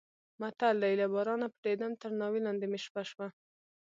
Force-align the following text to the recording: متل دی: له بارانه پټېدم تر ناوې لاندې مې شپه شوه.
متل 0.39 0.75
دی: 0.83 0.93
له 1.01 1.05
بارانه 1.13 1.47
پټېدم 1.53 1.91
تر 2.01 2.11
ناوې 2.19 2.39
لاندې 2.45 2.65
مې 2.71 2.79
شپه 2.85 3.03
شوه. 3.09 3.27